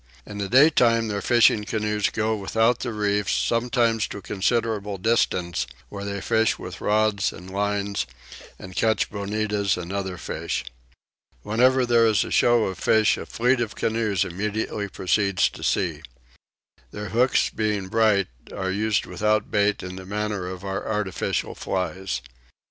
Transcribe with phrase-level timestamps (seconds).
[0.25, 5.67] In the daytime their fishing canoes go without the reefs, sometimes to a considerable distance,
[5.89, 8.07] where they fish with rods and lines
[8.57, 10.65] and catch bonetas and other fish.
[11.43, 16.01] Whenever there is a show of fish a fleet of canoes immediately proceeds to sea.
[16.89, 22.23] Their hooks being bright are used without bait in the manner of our artificial flies.